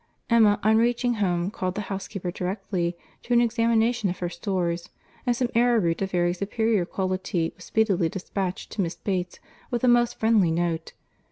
Emma, 0.31 0.59
on 0.63 0.77
reaching 0.77 1.13
home, 1.13 1.51
called 1.51 1.75
the 1.75 1.81
housekeeper 1.81 2.31
directly, 2.31 2.97
to 3.21 3.33
an 3.33 3.39
examination 3.39 4.09
of 4.09 4.17
her 4.17 4.29
stores; 4.29 4.89
and 5.27 5.35
some 5.35 5.49
arrowroot 5.53 6.01
of 6.01 6.09
very 6.09 6.33
superior 6.33 6.85
quality 6.85 7.53
was 7.55 7.65
speedily 7.65 8.09
despatched 8.09 8.71
to 8.71 8.81
Miss 8.81 8.95
Bates 8.95 9.39
with 9.69 9.83
a 9.83 9.87
most 9.87 10.19
friendly 10.19 10.49
note. 10.49 10.93